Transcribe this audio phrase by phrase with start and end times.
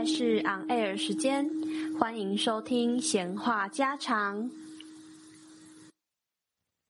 [0.00, 1.46] 在是 on air 时间，
[1.98, 4.50] 欢迎收听闲话家常。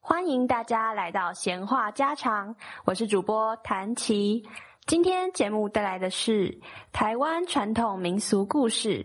[0.00, 2.54] 欢迎大家来到闲话家常，
[2.84, 4.46] 我是主播谭琪。
[4.86, 6.56] 今天节目带来的是
[6.92, 9.04] 台湾传统民俗故事。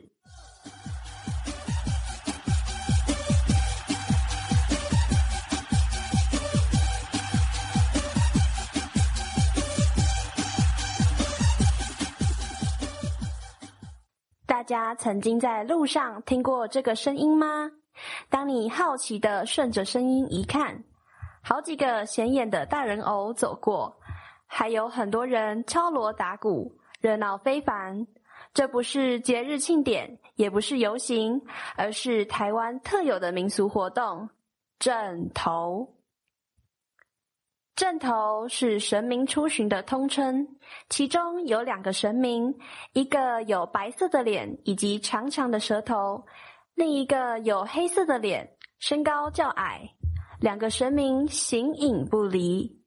[14.55, 17.69] 大家曾经在路上听过这个声音吗？
[18.29, 20.81] 当你好奇的顺着声音一看，
[21.43, 23.93] 好几个显眼的大人偶走过，
[24.47, 28.07] 还有很多人敲锣打鼓，热闹非凡。
[28.53, 31.41] 这不是节日庆典，也不是游行，
[31.75, 34.29] 而是台湾特有的民俗活动——
[34.79, 35.85] 枕头。
[37.75, 40.47] 阵头是神明出巡的通称，
[40.89, 42.55] 其中有两个神明，
[42.93, 46.25] 一个有白色的脸以及长长的舌头，
[46.73, 49.81] 另一个有黑色的脸，身高较矮。
[50.39, 52.81] 两个神明形影不离。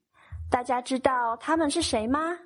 [0.51, 2.39] 大家知道他们是谁吗？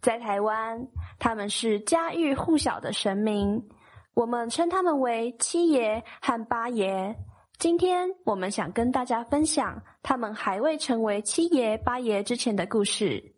[0.00, 0.86] 在台湾，
[1.18, 3.68] 他们是家喻户晓的神明，
[4.14, 7.16] 我们称他们为七爷和八爷。
[7.64, 13.36] 今天我们想跟大家分享他们还未成为七爷八爷之前的故事。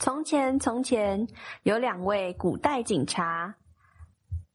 [0.00, 1.24] 从前，从前
[1.62, 3.54] 有两位古代警察，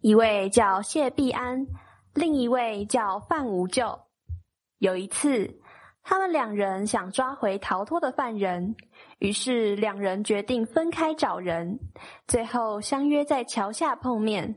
[0.02, 1.66] 一位叫谢必安，
[2.14, 3.98] 另一位叫范无救。
[4.80, 5.62] 有一次，
[6.08, 8.76] 他们两人想抓回逃脱的犯人。
[9.18, 11.80] 于是两人决定分开找人，
[12.28, 14.56] 最后相约在桥下碰面。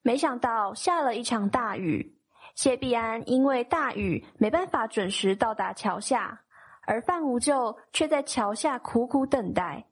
[0.00, 2.16] 没想到下了一场大雨，
[2.54, 6.40] 谢必安因为大雨没办法准时到达桥下，
[6.86, 9.84] 而范无救却在桥下苦苦等待。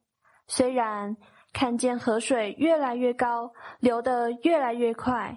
[0.47, 1.19] 虽然
[1.53, 5.37] 看见河水越来越高，流得越来越快，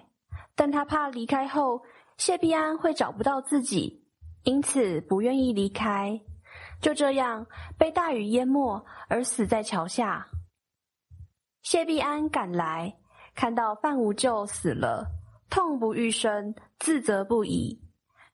[0.56, 1.82] 但他怕离开后
[2.16, 4.01] 谢必安会找不到自己，
[4.44, 6.20] 因此不愿意离开。
[6.80, 7.46] 就这样
[7.78, 10.26] 被大雨淹没而死在桥下。
[11.62, 12.96] 谢必安赶来，
[13.34, 15.06] 看到范无救死了，
[15.48, 17.80] 痛不欲生，自责不已。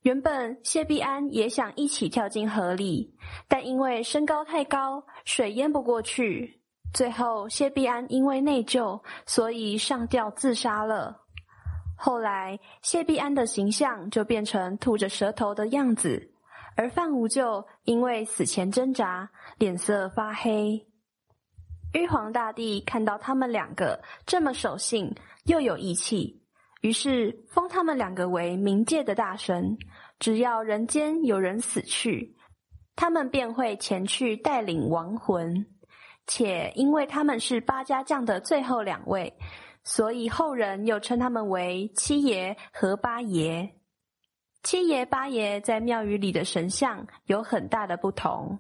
[0.03, 3.15] 原本谢必安也想一起跳进河里，
[3.47, 6.63] 但因为身高太高，水淹不过去。
[6.95, 11.21] 最后谢必安因为内疚，所以上吊自杀了。
[12.01, 16.33] 后来谢必安的形象就变成吐着舌头的样子。
[16.77, 19.29] 而范无救因为死前挣扎，
[19.59, 20.87] 脸色发黑。
[21.93, 25.13] 玉皇大帝看到他们两个这么守信
[25.47, 26.41] 又有义气，
[26.83, 29.77] 于是封他们两个为冥界的大神。
[30.21, 32.37] 只要人间有人死去，
[32.95, 35.67] 他们便会前去带领亡魂。
[36.29, 39.33] 且因为他们是八家将的最后两位，
[39.89, 43.75] 所以后人又称他们为七爷和八爷。
[44.63, 48.59] 七爷八爷在庙宇里的神像有很大的不同。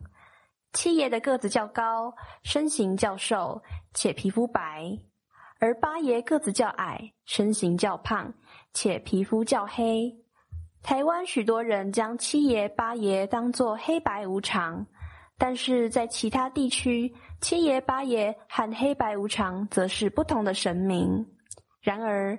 [0.72, 3.62] 七爷的个子较高，身形较瘦，
[3.92, 4.98] 且皮肤白；
[5.60, 8.32] 而八爷个子较矮，身形较胖，
[8.72, 10.10] 且皮肤较黑。
[10.82, 14.86] 台湾许多人将七爷八爷当作黑白无常，
[15.38, 21.26] 但是在其他地区，七爷八爷和黑白无常则是不同的神明。
[21.80, 22.38] 然而。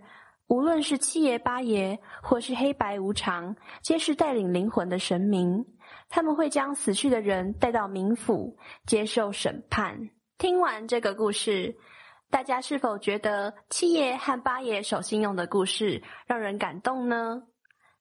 [0.52, 5.64] 无论是七爷八爷，或是黑白无常，皆是带领灵魂的神明。
[6.10, 10.10] 他们会将死去的人带到冥府接受审判。
[10.40, 11.78] 听完这个故事，
[12.32, 17.44] 大家是否觉得七爷和八爷守信用的故事让人感动呢？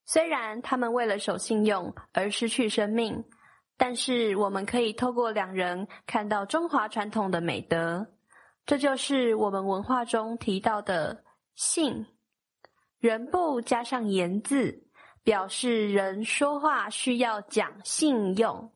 [0.06, 3.22] 虽然他们为了守信用而失去生命，
[3.78, 8.06] 但是我们可以透过两人看到中华传统的美德。
[8.66, 11.24] 这就是我们文化中提到的
[11.54, 12.04] 信。
[12.98, 14.82] 人不加上言字，
[15.22, 18.72] 表示人说话需要讲信用。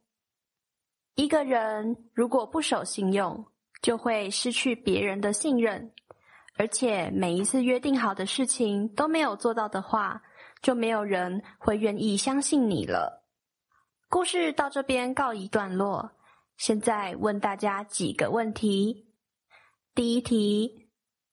[1.16, 3.44] 一个人如果不守信用，
[3.82, 5.92] 就会失去别人的信任，
[6.56, 10.22] 而且每一次约定好的事情都没有做到的话，
[10.62, 13.21] 就没有人会愿意相信你了。
[14.12, 16.12] 故事到这边告一段落，
[16.58, 19.10] 现在问大家几个问题。
[19.94, 20.90] 第一题。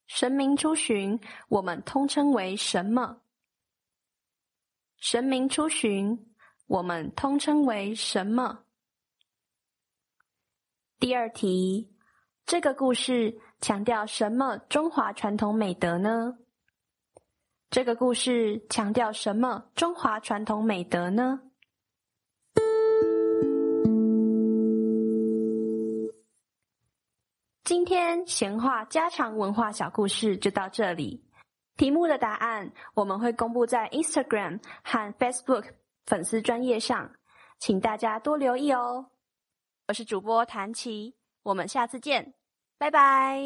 [0.08, 3.22] 神明出巡，我们通称为什么？
[4.98, 6.34] 神明出巡，
[6.68, 8.64] 我们通称为什么？
[11.00, 11.94] 第二题，
[12.46, 16.38] 这个故事强调什么中华传统美德呢？
[17.70, 21.42] 这个故事强调什么中华传统美德呢？
[27.70, 31.24] 今天闲话家常文化小故事就到这里。
[31.78, 35.66] 题目的答案我们会公布在 Instagram 和 Facebook
[36.08, 37.12] 粉丝专业上，
[37.60, 39.12] 请大家多留意哦。
[39.88, 41.14] 我是主播谭琪，
[41.44, 42.34] 我们下次见，
[42.80, 43.40] 拜拜。